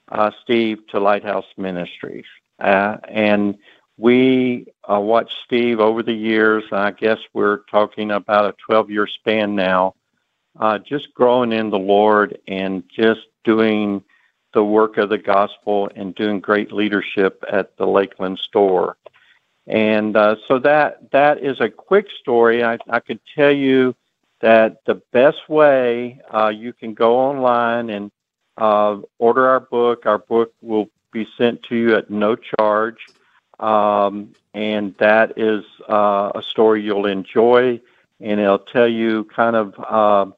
uh, 0.09 0.30
Steve 0.42 0.87
to 0.88 1.00
Lighthouse 1.00 1.47
Ministries. 1.56 2.26
Uh, 2.59 2.99
and 3.09 3.59
we 3.96 4.66
uh, 4.90 5.00
watched 5.00 5.36
Steve 5.44 5.80
over 5.80 6.02
the 6.02 6.12
years. 6.12 6.64
I 6.72 6.90
guess 6.90 7.18
we're 7.32 7.58
talking 7.70 8.10
about 8.10 8.46
a 8.46 8.56
12 8.66 8.90
year 8.90 9.06
span 9.06 9.54
now, 9.54 9.94
uh, 10.58 10.78
just 10.78 11.14
growing 11.14 11.52
in 11.52 11.70
the 11.70 11.78
Lord 11.78 12.38
and 12.48 12.82
just 12.88 13.20
doing 13.44 14.02
the 14.52 14.64
work 14.64 14.98
of 14.98 15.08
the 15.08 15.18
gospel 15.18 15.90
and 15.94 16.14
doing 16.14 16.40
great 16.40 16.72
leadership 16.72 17.44
at 17.50 17.76
the 17.76 17.86
Lakeland 17.86 18.38
store. 18.38 18.96
And 19.66 20.16
uh, 20.16 20.36
so 20.46 20.58
that 20.60 21.10
that 21.12 21.42
is 21.42 21.60
a 21.60 21.68
quick 21.68 22.06
story. 22.20 22.62
I, 22.62 22.78
I 22.88 23.00
could 23.00 23.20
tell 23.34 23.50
you 23.50 23.94
that 24.40 24.84
the 24.84 24.96
best 25.12 25.48
way 25.48 26.20
uh, 26.32 26.48
you 26.48 26.72
can 26.72 26.94
go 26.94 27.16
online 27.16 27.90
and 27.90 28.10
uh, 28.58 28.98
order 29.18 29.48
our 29.48 29.60
book. 29.60 30.04
Our 30.04 30.18
book 30.18 30.52
will 30.60 30.90
be 31.12 31.26
sent 31.38 31.62
to 31.64 31.76
you 31.76 31.96
at 31.96 32.10
no 32.10 32.36
charge. 32.36 32.98
Um, 33.61 34.34
and 34.52 34.94
that 34.99 35.34
is 35.37 35.64
uh, 35.88 36.32
a 36.34 36.42
story 36.42 36.82
you'll 36.82 37.06
enjoy, 37.06 37.80
and 38.20 38.40
it'll 38.40 38.58
tell 38.58 38.88
you 38.88 39.25
kind 39.25 39.56
of 39.56 39.75
uh, 39.78 40.30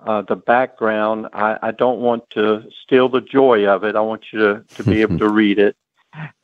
uh, 0.00 0.22
the 0.22 0.36
background. 0.36 1.26
I, 1.32 1.58
I, 1.62 1.70
don't 1.72 2.00
want 2.00 2.28
to 2.30 2.68
steal 2.82 3.08
the 3.08 3.20
joy 3.20 3.66
of 3.66 3.84
it. 3.84 3.96
I 3.96 4.00
want 4.00 4.24
you 4.32 4.38
to, 4.38 4.64
to 4.76 4.84
be 4.84 5.00
able 5.00 5.18
to 5.18 5.28
read 5.42 5.58
it. 5.58 5.76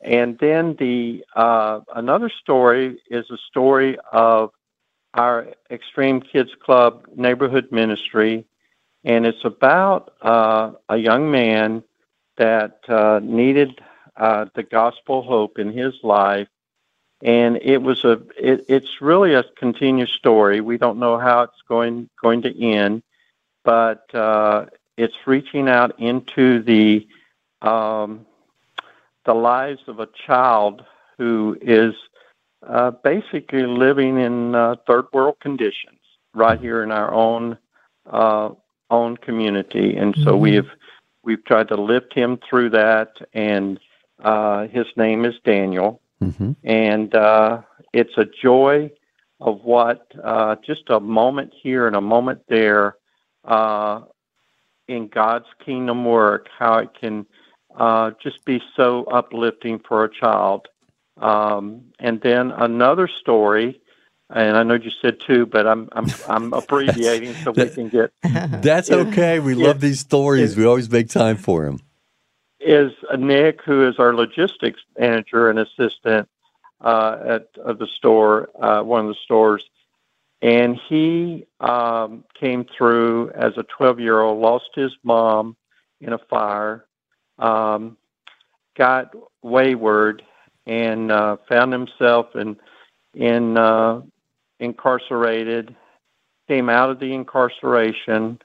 And 0.01 0.37
then 0.39 0.75
the 0.77 1.23
uh, 1.35 1.81
another 1.95 2.29
story 2.29 2.99
is 3.09 3.25
a 3.31 3.37
story 3.49 3.97
of 4.11 4.51
our 5.13 5.47
Extreme 5.69 6.21
Kids 6.21 6.51
Club 6.63 7.05
neighborhood 7.15 7.71
ministry, 7.71 8.45
and 9.03 9.25
it's 9.25 9.43
about 9.43 10.13
uh, 10.21 10.71
a 10.89 10.97
young 10.97 11.31
man 11.31 11.83
that 12.37 12.79
uh, 12.87 13.19
needed 13.23 13.81
uh, 14.15 14.45
the 14.55 14.63
gospel 14.63 15.21
hope 15.23 15.59
in 15.59 15.71
his 15.71 15.93
life. 16.03 16.47
And 17.21 17.57
it 17.61 17.81
was 17.81 18.03
a, 18.03 18.21
it, 18.37 18.65
it's 18.67 19.01
really 19.01 19.33
a 19.33 19.43
continuous 19.57 20.11
story. 20.11 20.59
We 20.59 20.77
don't 20.77 20.99
know 20.99 21.17
how 21.17 21.43
it's 21.43 21.61
going 21.69 22.09
going 22.21 22.41
to 22.41 22.63
end, 22.63 23.01
but 23.63 24.13
uh, 24.13 24.65
it's 24.97 25.15
reaching 25.25 25.69
out 25.69 25.99
into 25.99 26.61
the 26.61 27.07
um, 27.61 28.25
the 29.25 29.33
lives 29.33 29.81
of 29.87 29.99
a 29.99 30.09
child 30.27 30.83
who 31.17 31.57
is 31.61 31.95
uh, 32.67 32.91
basically 32.91 33.65
living 33.65 34.19
in 34.19 34.53
uh, 34.53 34.75
third 34.85 35.05
world 35.13 35.37
conditions 35.39 35.99
right 36.33 36.59
here 36.59 36.83
in 36.83 36.91
our 36.91 37.13
own 37.13 37.57
uh, 38.09 38.49
own 38.89 39.15
community, 39.17 39.95
and 39.95 40.13
so 40.17 40.31
mm-hmm. 40.31 40.41
we've 40.41 40.71
we've 41.23 41.45
tried 41.45 41.69
to 41.69 41.75
lift 41.75 42.13
him 42.13 42.37
through 42.49 42.69
that 42.69 43.15
and 43.33 43.79
uh, 44.21 44.67
his 44.67 44.85
name 44.95 45.25
is 45.25 45.35
Daniel, 45.43 46.01
mm-hmm. 46.21 46.51
and 46.63 47.13
uh, 47.15 47.61
it's 47.93 48.17
a 48.17 48.25
joy 48.25 48.91
of 49.39 49.61
what 49.63 50.11
uh, 50.23 50.55
just 50.65 50.89
a 50.89 50.99
moment 50.99 51.53
here 51.61 51.87
and 51.87 51.95
a 51.95 52.01
moment 52.01 52.41
there 52.47 52.95
uh, 53.45 54.01
in 54.87 55.07
God's 55.07 55.47
kingdom 55.65 56.05
work, 56.05 56.47
how 56.57 56.77
it 56.77 56.89
can 56.99 57.25
uh, 57.75 58.11
just 58.21 58.45
be 58.45 58.61
so 58.75 59.03
uplifting 59.05 59.79
for 59.79 60.03
a 60.03 60.09
child. 60.09 60.67
Um, 61.17 61.91
and 61.99 62.21
then 62.21 62.51
another 62.51 63.07
story 63.07 63.81
and 64.29 64.57
I 64.57 64.63
know 64.63 64.73
you 64.73 64.91
said 65.01 65.19
two, 65.19 65.45
but 65.45 65.67
I'm 65.67 65.89
I'm 65.91 66.07
I'm 66.27 66.53
abbreviating 66.61 67.33
so 67.35 67.51
we 67.51 67.69
can 67.69 67.89
get. 67.89 68.11
That's 68.23 68.91
okay. 68.91 69.39
We 69.39 69.53
love 69.55 69.79
these 69.79 69.99
stories. 69.99 70.57
We 70.57 70.65
always 70.65 70.89
make 70.89 71.09
time 71.09 71.37
for 71.37 71.65
them 71.65 71.79
is 72.63 72.91
Nick, 73.17 73.61
who 73.63 73.87
is 73.87 73.99
our 73.99 74.13
logistics 74.13 74.81
manager 74.97 75.49
and 75.49 75.59
assistant 75.59 76.27
uh, 76.81 77.17
at 77.25 77.47
uh, 77.63 77.73
the 77.73 77.87
store, 77.87 78.49
uh, 78.61 78.81
one 78.81 79.01
of 79.01 79.07
the 79.07 79.19
stores, 79.23 79.63
and 80.41 80.77
he 80.89 81.45
um, 81.61 82.25
came 82.37 82.65
through 82.65 83.31
as 83.31 83.53
a 83.57 83.63
12 83.63 83.99
year 83.99 84.19
old, 84.19 84.41
lost 84.41 84.69
his 84.75 84.91
mom 85.03 85.55
in 86.01 86.11
a 86.11 86.17
fire, 86.17 86.85
um, 87.39 87.97
got 88.75 89.15
wayward, 89.41 90.21
and 90.65 91.11
uh, 91.11 91.37
found 91.47 91.71
himself 91.71 92.35
in 92.35 92.57
in 93.13 93.57
uh, 93.57 94.01
incarcerated. 94.59 95.75
Came 96.49 96.69
out 96.69 96.89
of 96.89 96.99
the 96.99 97.13
incarceration 97.13 98.39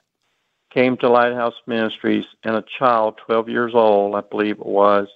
came 0.79 0.97
to 0.97 1.09
Lighthouse 1.09 1.61
Ministries, 1.67 2.25
and 2.45 2.55
a 2.55 2.65
child, 2.79 3.19
12 3.27 3.49
years 3.49 3.73
old, 3.75 4.15
I 4.15 4.21
believe 4.21 4.61
it 4.61 4.67
was, 4.67 5.09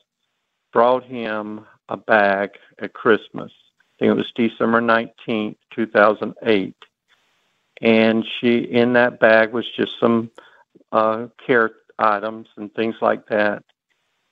brought 0.72 1.04
him 1.04 1.64
a 1.88 1.96
bag 1.96 2.50
at 2.80 2.94
Christmas. 2.94 3.52
I 3.52 3.94
think 4.00 4.10
it 4.10 4.16
was 4.16 4.32
December 4.34 4.80
19th, 4.80 5.54
2008. 5.72 6.74
And 7.80 8.26
she, 8.40 8.58
in 8.58 8.94
that 8.94 9.20
bag 9.20 9.52
was 9.52 9.64
just 9.76 10.00
some 10.00 10.32
uh, 10.90 11.28
care 11.46 11.70
items 11.96 12.48
and 12.56 12.74
things 12.74 12.96
like 13.00 13.28
that. 13.28 13.62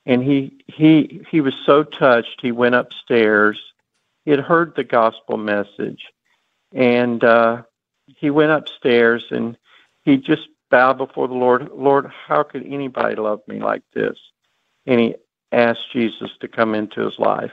And 0.05 0.21
he, 0.21 0.61
he, 0.67 1.25
he 1.31 1.39
was 1.39 1.55
so 1.65 1.83
touched, 1.83 2.41
he 2.41 2.51
went 2.51 2.75
upstairs. 2.75 3.57
He 4.25 4.31
had 4.31 4.41
heard 4.41 4.75
the 4.75 4.83
gospel 4.83 5.37
message. 5.37 6.07
And 6.73 7.23
uh, 7.23 7.61
he 8.17 8.29
went 8.29 8.51
upstairs 8.51 9.23
and 9.31 9.57
he 10.03 10.17
just 10.17 10.49
bow 10.71 10.93
before 10.93 11.27
the 11.27 11.35
Lord, 11.35 11.69
Lord, 11.73 12.09
how 12.27 12.41
could 12.43 12.65
anybody 12.65 13.15
love 13.15 13.41
me 13.47 13.59
like 13.59 13.83
this? 13.93 14.17
And 14.87 14.99
he 14.99 15.15
asked 15.51 15.91
Jesus 15.93 16.31
to 16.39 16.47
come 16.47 16.73
into 16.73 17.01
his 17.01 17.19
life. 17.19 17.51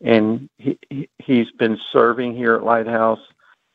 And 0.00 0.48
he, 0.58 0.78
he's 1.18 1.50
been 1.52 1.78
serving 1.92 2.34
here 2.34 2.56
at 2.56 2.64
Lighthouse, 2.64 3.20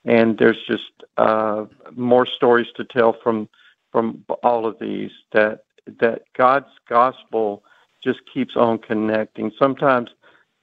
and 0.05 0.37
there's 0.37 0.61
just 0.67 0.91
uh, 1.17 1.65
more 1.95 2.25
stories 2.25 2.67
to 2.75 2.83
tell 2.83 3.13
from 3.23 3.47
from 3.91 4.23
all 4.43 4.67
of 4.67 4.77
these 4.79 5.11
that 5.31 5.63
that 5.99 6.23
God's 6.37 6.69
gospel 6.87 7.63
just 8.03 8.19
keeps 8.31 8.55
on 8.55 8.77
connecting. 8.77 9.51
Sometimes 9.57 10.09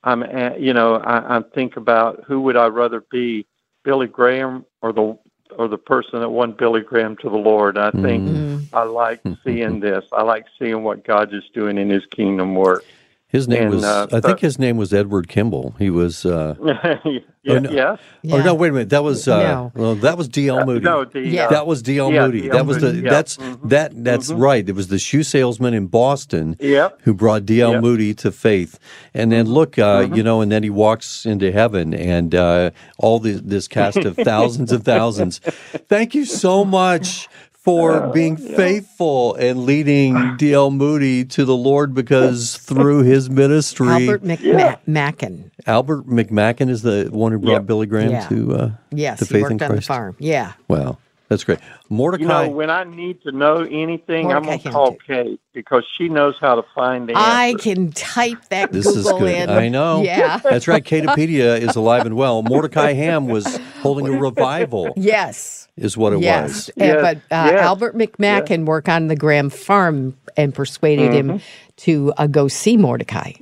I'm, 0.04 0.22
you 0.60 0.72
know, 0.72 0.96
I, 0.96 1.38
I 1.38 1.42
think 1.54 1.76
about 1.76 2.22
who 2.26 2.40
would 2.42 2.56
I 2.56 2.66
rather 2.66 3.00
be, 3.10 3.46
Billy 3.82 4.06
Graham 4.06 4.64
or 4.82 4.92
the 4.92 5.18
or 5.58 5.68
the 5.68 5.78
person 5.78 6.20
that 6.20 6.28
won 6.28 6.52
Billy 6.52 6.80
Graham 6.80 7.16
to 7.18 7.30
the 7.30 7.36
Lord. 7.36 7.78
I 7.78 7.90
think 7.90 8.28
mm-hmm. 8.28 8.76
I 8.76 8.82
like 8.82 9.20
seeing 9.44 9.80
this. 9.80 10.04
I 10.12 10.22
like 10.22 10.46
seeing 10.58 10.82
what 10.82 11.04
God 11.04 11.32
is 11.32 11.44
doing 11.52 11.78
in 11.78 11.90
His 11.90 12.04
kingdom 12.06 12.54
work. 12.54 12.84
His 13.28 13.48
name 13.48 13.64
and, 13.64 13.70
was, 13.70 13.84
uh, 13.84 14.06
I 14.12 14.20
think 14.20 14.38
his 14.38 14.56
name 14.56 14.76
was 14.76 14.94
Edward 14.94 15.26
Kimball. 15.26 15.74
He 15.80 15.90
was, 15.90 16.24
uh, 16.24 16.54
yeah, 17.04 17.20
oh, 17.48 17.58
no, 17.58 17.70
yes. 17.72 17.98
Oh, 18.30 18.40
no, 18.40 18.54
wait 18.54 18.68
a 18.68 18.72
minute. 18.72 18.90
That 18.90 19.02
was, 19.02 19.26
uh, 19.26 19.42
no. 19.42 19.72
well, 19.74 19.94
that 19.96 20.16
was 20.16 20.28
D.L. 20.28 20.64
Moody. 20.64 20.84
no, 20.84 21.04
the, 21.04 21.20
yeah. 21.20 21.48
That 21.48 21.66
was 21.66 21.82
D.L. 21.82 22.12
Yeah, 22.12 22.26
Moody. 22.26 22.48
that 22.48 22.66
was 22.66 22.78
the, 22.78 22.94
yeah. 22.94 23.10
that's, 23.10 23.36
mm-hmm. 23.36 23.66
that, 23.68 24.04
that's 24.04 24.30
mm-hmm. 24.30 24.40
right. 24.40 24.68
It 24.68 24.76
was 24.76 24.88
the 24.88 25.00
shoe 25.00 25.24
salesman 25.24 25.74
in 25.74 25.88
Boston 25.88 26.56
yep. 26.60 27.00
who 27.02 27.14
brought 27.14 27.44
D.L. 27.44 27.72
Yep. 27.72 27.82
Moody 27.82 28.14
to 28.14 28.30
faith. 28.30 28.78
And 29.12 29.32
then 29.32 29.46
look, 29.46 29.76
uh, 29.76 30.02
mm-hmm. 30.02 30.14
you 30.14 30.22
know, 30.22 30.40
and 30.40 30.52
then 30.52 30.62
he 30.62 30.70
walks 30.70 31.26
into 31.26 31.50
heaven 31.50 31.94
and, 31.94 32.32
uh, 32.32 32.70
all 32.98 33.18
the, 33.18 33.32
this 33.32 33.66
cast 33.66 33.98
of 33.98 34.16
thousands 34.16 34.70
of 34.70 34.84
thousands. 34.84 35.38
Thank 35.88 36.14
you 36.14 36.26
so 36.26 36.64
much 36.64 37.28
for 37.66 38.04
uh, 38.04 38.12
being 38.12 38.38
yeah. 38.38 38.56
faithful 38.56 39.34
and 39.34 39.64
leading 39.64 40.36
D.L. 40.38 40.70
Moody 40.70 41.24
to 41.24 41.44
the 41.44 41.56
Lord 41.56 41.94
because 41.94 42.56
through 42.58 43.02
his 43.02 43.28
ministry. 43.28 43.88
Albert 43.88 44.22
McMakin. 44.22 45.50
Albert 45.66 46.06
McMakin 46.06 46.70
is 46.70 46.82
the 46.82 47.08
one 47.10 47.32
who 47.32 47.40
brought 47.40 47.52
yep. 47.52 47.66
Billy 47.66 47.86
Graham 47.86 48.12
yeah. 48.12 48.28
to, 48.28 48.54
uh, 48.54 48.70
yes, 48.92 49.18
to 49.18 49.26
faith 49.26 49.50
in 49.50 49.58
Christ. 49.58 49.70
on 49.70 49.76
the 49.76 49.82
farm. 49.82 50.16
Yeah. 50.20 50.52
Wow. 50.68 50.98
That's 51.28 51.42
great. 51.42 51.58
Mordecai. 51.88 52.44
You 52.44 52.48
know, 52.50 52.54
when 52.54 52.70
I 52.70 52.84
need 52.84 53.22
to 53.22 53.32
know 53.32 53.56
anything, 53.62 54.28
Mordecai 54.28 54.36
I'm 54.36 54.42
going 54.44 54.58
to 54.60 54.70
call 54.70 54.94
Kate 54.94 55.40
because 55.52 55.84
she 55.96 56.08
knows 56.08 56.36
how 56.40 56.54
to 56.54 56.64
find 56.74 57.08
the 57.08 57.16
answer. 57.16 57.30
I 57.30 57.54
can 57.58 57.90
type 57.92 58.48
that 58.50 58.72
this 58.72 58.86
Google 58.86 59.00
is 59.00 59.20
good. 59.20 59.48
in. 59.48 59.50
I 59.50 59.68
know. 59.68 60.02
Yeah. 60.02 60.38
That's 60.44 60.68
right. 60.68 60.84
Katopedia 60.84 61.60
is 61.60 61.74
alive 61.74 62.06
and 62.06 62.14
well. 62.14 62.42
Mordecai 62.42 62.92
Ham 62.92 63.26
was 63.26 63.58
holding 63.80 64.06
a 64.06 64.12
revival. 64.20 64.92
Yes. 64.96 65.66
Is 65.76 65.96
what 65.96 66.12
it 66.12 66.20
yes. 66.20 66.48
was. 66.48 66.70
Yes. 66.76 67.02
But 67.02 67.16
uh, 67.36 67.50
yes. 67.50 67.62
Albert 67.62 67.96
McMakin 67.96 68.58
yes. 68.58 68.66
worked 68.66 68.88
on 68.88 69.08
the 69.08 69.16
Graham 69.16 69.50
farm 69.50 70.16
and 70.36 70.54
persuaded 70.54 71.10
mm-hmm. 71.10 71.30
him 71.32 71.40
to 71.78 72.12
uh, 72.16 72.26
go 72.28 72.48
see 72.48 72.76
Mordecai. 72.76 73.32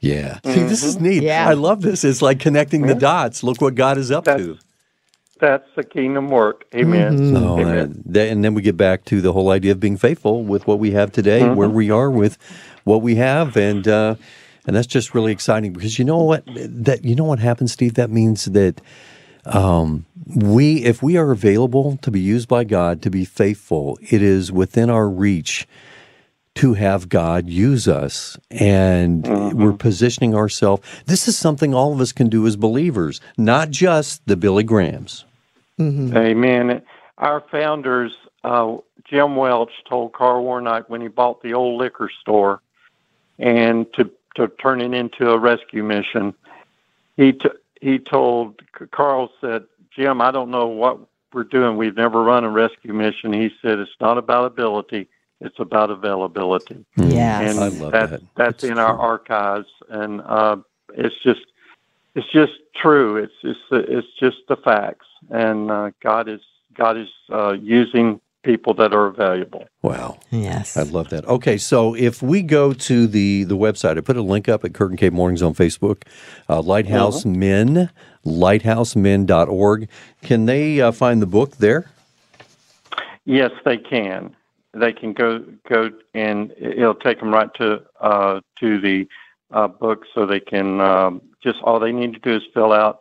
Yeah. 0.00 0.38
Mm-hmm. 0.42 0.52
See, 0.52 0.62
this 0.64 0.82
is 0.82 1.00
neat. 1.00 1.22
Yeah. 1.22 1.48
I 1.48 1.52
love 1.52 1.82
this. 1.82 2.04
It's 2.04 2.20
like 2.20 2.40
connecting 2.40 2.82
the 2.82 2.94
dots. 2.94 3.42
Look 3.42 3.60
what 3.60 3.74
God 3.74 3.96
is 3.96 4.10
up 4.10 4.24
That's, 4.24 4.42
to 4.42 4.58
that's 5.44 5.68
the 5.76 5.84
kingdom 5.84 6.28
work. 6.28 6.64
Amen. 6.74 7.18
Mm-hmm. 7.18 7.36
So, 7.36 7.58
Amen. 7.60 8.04
Uh, 8.14 8.18
and 8.20 8.44
then 8.44 8.54
we 8.54 8.62
get 8.62 8.76
back 8.76 9.04
to 9.06 9.20
the 9.20 9.32
whole 9.32 9.50
idea 9.50 9.72
of 9.72 9.80
being 9.80 9.96
faithful 9.96 10.42
with 10.42 10.66
what 10.66 10.78
we 10.78 10.92
have 10.92 11.12
today, 11.12 11.40
mm-hmm. 11.40 11.54
where 11.54 11.68
we 11.68 11.90
are 11.90 12.10
with 12.10 12.38
what 12.84 13.02
we 13.02 13.16
have, 13.16 13.56
and 13.56 13.86
uh, 13.86 14.14
and 14.66 14.74
that's 14.74 14.86
just 14.86 15.14
really 15.14 15.32
exciting 15.32 15.72
because 15.72 15.98
you 15.98 16.04
know 16.04 16.22
what 16.22 16.44
that 16.46 17.04
you 17.04 17.14
know 17.14 17.24
what 17.24 17.38
happens, 17.40 17.72
Steve. 17.72 17.94
That 17.94 18.10
means 18.10 18.46
that 18.46 18.80
um, 19.46 20.06
we, 20.34 20.84
if 20.84 21.02
we 21.02 21.16
are 21.18 21.30
available 21.30 21.98
to 21.98 22.10
be 22.10 22.20
used 22.20 22.48
by 22.48 22.64
God 22.64 23.02
to 23.02 23.10
be 23.10 23.24
faithful, 23.26 23.98
it 24.00 24.22
is 24.22 24.50
within 24.50 24.88
our 24.88 25.08
reach 25.08 25.66
to 26.56 26.74
have 26.74 27.08
God 27.08 27.48
use 27.50 27.88
us. 27.88 28.38
And 28.50 29.24
Mm-hmm. 29.24 29.62
we're 29.62 29.72
positioning 29.72 30.34
ourselves. 30.34 30.82
This 31.06 31.28
is 31.28 31.36
something 31.36 31.74
all 31.74 31.92
of 31.92 32.00
us 32.00 32.12
can 32.12 32.28
do 32.28 32.46
as 32.46 32.56
believers, 32.56 33.20
not 33.36 33.70
just 33.70 34.26
the 34.26 34.36
Billy 34.36 34.62
Grahams. 34.64 35.24
Amen. 36.16 36.82
Our 37.18 37.42
founders, 37.50 38.12
uh, 38.42 38.76
Jim 39.04 39.36
Welch, 39.36 39.72
told 39.88 40.12
Carl 40.12 40.42
Warnock 40.42 40.88
when 40.88 41.00
he 41.00 41.08
bought 41.08 41.42
the 41.42 41.54
old 41.54 41.80
liquor 41.80 42.10
store 42.20 42.60
and 43.38 43.86
to 43.94 44.10
to 44.36 44.48
turn 44.60 44.80
it 44.80 44.92
into 44.92 45.30
a 45.30 45.38
rescue 45.38 45.84
mission. 45.84 46.34
He 47.16 47.32
t- 47.32 47.48
he 47.80 47.98
told 47.98 48.60
Carl 48.90 49.30
said, 49.40 49.64
Jim, 49.94 50.20
I 50.20 50.30
don't 50.30 50.50
know 50.50 50.66
what 50.66 50.98
we're 51.32 51.44
doing. 51.44 51.76
We've 51.76 51.96
never 51.96 52.22
run 52.22 52.44
a 52.44 52.50
rescue 52.50 52.92
mission. 52.92 53.32
He 53.32 53.50
said 53.62 53.78
it's 53.78 53.90
not 54.00 54.18
about 54.18 54.46
ability; 54.46 55.08
it's 55.40 55.58
about 55.58 55.90
availability. 55.90 56.84
Yeah, 56.96 57.40
and 57.40 57.60
I 57.60 57.68
love 57.68 57.92
that's, 57.92 58.10
that. 58.10 58.20
That's 58.36 58.62
That's 58.62 58.64
in 58.64 58.78
our 58.78 58.98
archives, 58.98 59.68
and 59.88 60.20
uh, 60.22 60.56
it's 60.94 61.14
just 61.22 61.46
it's 62.14 62.30
just 62.32 62.52
true. 62.74 63.16
It's 63.16 63.32
just 63.42 63.60
it's 63.70 64.08
just 64.18 64.36
the 64.48 64.56
facts, 64.56 65.06
and 65.30 65.70
uh, 65.70 65.90
God 66.02 66.28
is 66.28 66.40
God 66.74 66.96
is 66.96 67.08
uh, 67.30 67.52
using 67.52 68.20
people 68.44 68.74
that 68.74 68.94
are 68.94 69.10
valuable. 69.10 69.64
Wow. 69.82 70.18
yes. 70.30 70.76
I 70.76 70.82
love 70.82 71.08
that. 71.08 71.24
Okay, 71.24 71.56
so 71.56 71.94
if 71.94 72.22
we 72.22 72.42
go 72.42 72.72
to 72.72 73.06
the 73.06 73.44
the 73.44 73.56
website, 73.56 73.98
I 73.98 74.02
put 74.02 74.16
a 74.16 74.22
link 74.22 74.48
up 74.48 74.64
at 74.64 74.74
Kurt 74.74 74.90
and 74.90 74.98
Kate 74.98 75.12
Mornings 75.12 75.42
on 75.42 75.54
Facebook, 75.54 76.02
uh, 76.48 76.60
Lighthouse 76.60 77.24
Men, 77.24 77.90
lighthousemen.org. 78.24 79.88
Can 80.22 80.46
they 80.46 80.80
uh, 80.80 80.92
find 80.92 81.20
the 81.20 81.26
book 81.26 81.56
there? 81.56 81.90
Yes, 83.24 83.50
they 83.64 83.78
can. 83.78 84.36
They 84.74 84.92
can 84.92 85.12
go 85.14 85.44
go 85.68 85.90
and 86.14 86.52
it'll 86.58 86.94
take 86.94 87.20
them 87.20 87.32
right 87.32 87.52
to 87.54 87.82
uh, 88.00 88.40
to 88.60 88.80
the 88.80 89.08
uh, 89.50 89.68
book, 89.68 90.04
so 90.14 90.26
they 90.26 90.40
can 90.40 90.80
um, 90.80 91.22
just 91.44 91.58
all 91.62 91.78
they 91.78 91.92
need 91.92 92.14
to 92.14 92.18
do 92.18 92.34
is 92.34 92.42
fill 92.52 92.72
out 92.72 93.00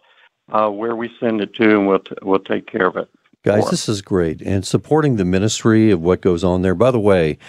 uh, 0.51 0.69
where 0.69 0.95
we 0.95 1.09
send 1.19 1.41
it 1.41 1.55
to, 1.55 1.69
and 1.71 1.87
we'll 1.87 1.99
t- 1.99 2.15
we'll 2.21 2.39
take 2.39 2.67
care 2.67 2.85
of 2.85 2.97
it. 2.97 3.09
Guys, 3.43 3.69
this 3.69 3.89
is 3.89 4.01
great. 4.01 4.41
And 4.41 4.65
supporting 4.65 5.17
the 5.17 5.25
ministry 5.25 5.91
of 5.91 5.99
what 5.99 6.21
goes 6.21 6.43
on 6.43 6.61
there. 6.61 6.75
By 6.75 6.91
the 6.91 6.99
way, 6.99 7.39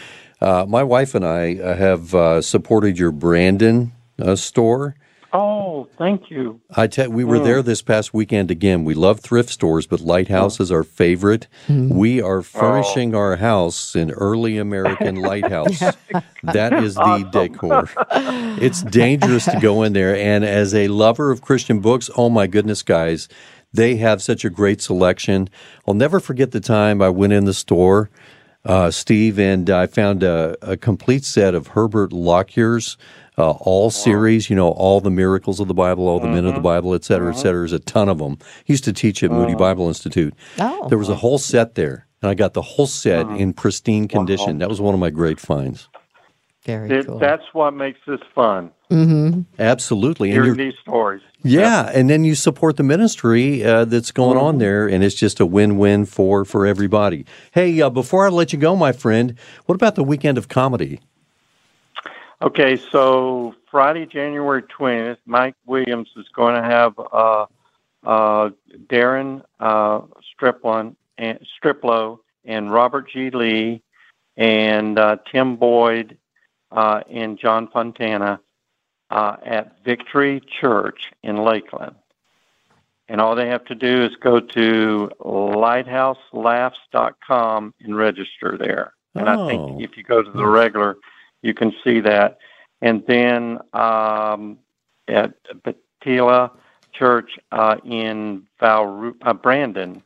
uh, 0.41 0.65
my 0.69 0.83
wife 0.83 1.15
and 1.15 1.25
I 1.25 1.57
uh, 1.57 1.77
have 1.77 2.15
uh, 2.15 2.43
supported 2.43 2.99
your 2.99 3.13
Brandon 3.13 3.93
uh, 4.21 4.35
store. 4.35 4.97
Oh, 5.37 5.88
thank 5.99 6.31
you. 6.31 6.61
I 6.76 6.87
tell 6.87 7.11
we 7.11 7.25
were 7.25 7.41
there 7.41 7.61
this 7.61 7.83
past 7.83 8.14
weekend 8.14 8.53
again. 8.53 8.85
We 8.85 8.95
love 8.95 9.19
thrift 9.19 9.50
stores, 9.50 9.85
but 9.85 10.00
Lighthouse 10.00 10.61
is 10.61 10.71
our 10.71 10.85
favorite. 10.85 11.49
We 11.69 12.23
are 12.23 12.41
furnishing 12.41 13.17
our 13.17 13.35
house 13.35 13.97
in 13.97 14.12
early 14.12 14.59
American 14.59 15.17
lighthouse. 15.17 15.81
that 16.45 16.73
is 16.73 16.95
the 16.95 17.29
decor. 17.33 17.91
It's 18.62 18.83
dangerous 18.83 19.47
to 19.47 19.59
go 19.61 19.83
in 19.83 19.93
there. 19.93 20.14
And 20.17 20.45
as 20.45 20.73
a 20.73 20.87
lover 20.87 21.33
of 21.33 21.43
Christian 21.43 21.81
books, 21.81 22.09
oh 22.17 22.31
my 22.31 22.47
goodness, 22.47 22.85
guys, 22.85 23.29
they 23.73 23.97
have 23.97 24.23
such 24.23 24.45
a 24.45 24.50
great 24.50 24.81
selection. 24.81 25.50
I'll 25.88 25.95
never 25.95 26.21
forget 26.21 26.53
the 26.53 26.61
time 26.61 27.03
I 27.03 27.09
went 27.09 27.33
in 27.33 27.45
the 27.45 27.55
store, 27.55 28.09
uh, 28.64 28.93
Steve, 28.93 29.41
and 29.41 29.69
I 29.69 29.88
found 29.88 30.23
a, 30.23 30.57
a 30.62 30.76
complete 30.76 31.25
set 31.25 31.57
of 31.57 31.69
Herbert 31.69 32.12
Lockyer's 32.12 32.97
uh, 33.37 33.50
all 33.50 33.91
series, 33.91 34.49
you 34.49 34.57
know, 34.57 34.69
all 34.71 35.00
the 35.00 35.11
miracles 35.11 35.61
of 35.61 35.69
the 35.69 35.75
Bible, 35.75 36.07
all 36.07 36.21
the 36.21 36.29
men 36.29 36.47
of 36.47 36.55
the 36.55 36.61
Bible, 36.61 36.95
et 36.95 37.05
cetera, 37.05 37.33
et 37.33 37.37
cetera. 37.37 37.61
There's 37.61 37.73
a 37.73 37.79
ton 37.81 38.09
of 38.09 38.19
them. 38.19 38.38
He 38.64 38.73
used 38.73 38.85
to 38.85 38.93
teach 38.93 39.23
at 39.23 39.31
Moody 39.31 39.55
Bible 39.55 39.88
Institute. 39.88 40.35
Oh. 40.59 40.88
There 40.88 40.99
was 40.99 41.09
a 41.09 41.17
whole 41.17 41.38
set 41.38 41.75
there, 41.75 42.07
and 42.23 42.31
I 42.31 42.35
got 42.35 42.55
the 42.55 42.62
whole 42.62 42.87
set 42.87 43.26
in 43.29 43.53
pristine 43.53 44.09
condition. 44.09 44.59
That 44.59 44.69
was 44.69 44.81
one 44.81 44.95
of 44.95 45.00
my 45.00 45.11
great 45.11 45.41
finds. 45.41 45.88
Very 46.64 46.91
It, 46.91 47.07
cool. 47.07 47.19
That's 47.19 47.43
what 47.53 47.75
makes 47.75 48.00
this 48.07 48.21
fun. 48.35 48.71
Absolutely. 49.59 50.31
And 50.31 50.35
Hearing 50.35 50.59
you're, 50.59 50.71
these 50.71 50.79
stories. 50.81 51.21
yeah, 51.43 51.91
and 51.93 52.09
then 52.09 52.25
you 52.25 52.35
support 52.35 52.76
the 52.76 52.83
ministry 52.83 53.64
uh, 53.64 53.85
that's 53.85 54.12
going 54.12 54.38
on 54.38 54.59
there, 54.59 54.87
and 54.87 55.03
it's 55.03 55.17
just 55.17 55.41
a 55.41 55.47
win-win 55.47 56.07
for 56.07 56.45
for 56.45 56.64
everybody. 56.64 57.26
Hey, 57.51 57.81
uh, 57.83 57.90
before 57.90 58.25
I 58.25 58.29
let 58.31 58.53
you 58.53 58.59
go, 58.59 58.77
my 58.77 58.92
friend, 58.92 59.35
what 59.66 59.75
about 59.75 59.97
the 59.97 60.05
weekend 60.05 60.38
of 60.38 60.49
comedy? 60.49 61.01
Okay, 62.44 62.76
so 62.76 63.54
Friday, 63.70 64.04
January 64.04 64.61
20th, 64.62 65.16
Mike 65.24 65.54
Williams 65.64 66.11
is 66.14 66.26
going 66.35 66.54
to 66.54 66.62
have 66.62 66.92
uh, 66.98 67.46
uh, 68.04 68.50
Darren 68.87 69.42
uh, 69.61 70.02
Striplin 70.38 70.94
and 71.16 71.38
Striplow 71.59 72.18
and 72.44 72.70
Robert 72.70 73.09
G. 73.11 73.30
Lee 73.30 73.80
and 74.37 74.98
uh, 74.98 75.16
Tim 75.33 75.57
Boyd 75.57 76.18
uh, 76.70 77.00
and 77.11 77.38
John 77.38 77.66
Fontana 77.68 78.40
uh, 79.09 79.37
at 79.42 79.83
Victory 79.83 80.42
Church 80.61 81.12
in 81.22 81.38
Lakeland. 81.38 81.94
And 83.09 83.22
all 83.22 83.37
they 83.37 83.48
have 83.48 83.64
to 83.66 83.74
do 83.74 84.04
is 84.04 84.14
go 84.16 84.40
to 84.40 85.11
lighthouselaughs.com 85.18 87.74
and 87.80 87.96
register 87.96 88.59
there. 88.59 88.92
And 89.14 89.30
I 89.30 89.37
Oh. 89.37 89.48
think 89.48 89.80
if 89.80 89.96
you 89.96 90.02
go 90.02 90.22
to 90.22 90.30
the 90.30 90.46
regular, 90.46 90.98
you 91.44 91.52
can 91.54 91.72
see 91.85 92.00
that. 92.00 92.38
And 92.80 93.04
then 93.07 93.59
um, 93.74 94.59
at 95.07 95.35
Batila 95.62 96.50
Church 96.92 97.30
uh, 97.52 97.76
in 97.85 98.46
Val 98.59 99.12
uh, 99.22 99.33
Brandon, 99.35 100.02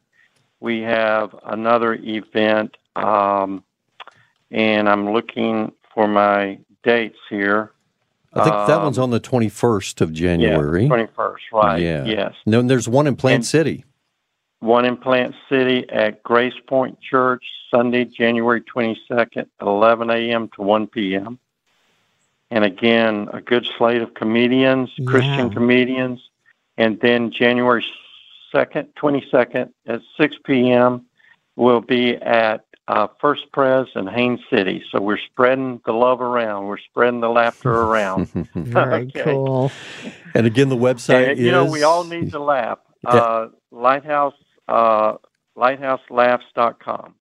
we 0.61 0.81
have 0.83 1.35
another 1.46 1.94
event, 1.94 2.77
um, 2.96 3.62
and 4.51 4.88
I'm 4.88 5.12
looking 5.12 5.72
for 5.94 6.09
my 6.09 6.59
dates 6.83 7.18
here. 7.31 7.72
I 8.35 8.42
think 8.44 8.55
that 8.66 8.79
Um, 8.79 8.83
one's 8.85 8.98
on 8.98 9.11
the 9.11 9.20
21st 9.20 10.01
of 10.01 10.12
January. 10.12 10.83
Yeah, 10.85 10.88
21st, 10.88 11.37
right? 11.53 11.81
Yeah. 11.81 12.05
Yes. 12.05 12.35
No, 12.44 12.59
and 12.61 12.68
there's 12.68 12.88
one 12.88 13.07
in 13.07 13.14
Plant 13.16 13.37
And- 13.37 13.46
City. 13.46 13.85
One 14.61 14.85
in 14.85 14.97
Plant 14.97 15.35
City 15.49 15.88
at 15.88 16.23
Grace 16.23 16.55
Point 16.66 17.01
Church, 17.01 17.44
Sunday, 17.71 18.05
January 18.05 18.61
22nd, 18.61 19.47
11 19.61 20.11
a.m. 20.11 20.49
to 20.57 20.62
1 20.62 20.87
p.m. 20.88 21.38
And 22.51 22.64
again, 22.64 23.29
a 23.33 23.40
good 23.40 23.66
slate 23.77 24.03
of 24.03 24.14
comedians, 24.14 24.90
Christian 25.07 25.51
comedians. 25.51 26.21
And 26.77 26.99
then 27.01 27.31
January 27.31 27.85
2nd, 28.55 28.88
22nd 28.94 29.71
at 29.87 30.01
6 30.16 30.37
p.m. 30.44 31.07
will 31.57 31.81
be 31.81 32.16
at 32.16 32.64
uh, 32.88 33.09
First 33.21 33.53
Pres 33.53 33.87
in 33.94 34.07
Haines 34.07 34.40
City. 34.51 34.83
So 34.90 35.01
we're 35.01 35.18
spreading 35.18 35.81
the 35.85 35.92
love 35.92 36.21
around. 36.23 36.66
We're 36.66 36.79
spreading 36.79 37.21
the 37.21 37.29
laughter 37.29 37.71
around. 37.83 38.29
Very 38.55 39.07
Okay. 39.09 39.23
cool. 39.23 39.71
And 40.35 40.47
again, 40.47 40.68
the 40.71 40.77
website 40.77 41.31
And, 41.31 41.38
is 41.38 41.44
you 41.44 41.53
know, 41.53 41.66
we 41.66 41.83
all 41.83 42.03
need 42.05 42.31
to 42.33 42.38
laugh. 42.40 42.79
Yeah. 43.05 43.11
Uh, 43.11 43.49
Lighthouse, 43.71 44.35
uh, 44.69 45.15
lighthouselaughs.com. 45.57 47.15